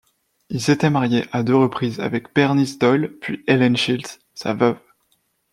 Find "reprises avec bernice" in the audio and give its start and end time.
1.55-2.79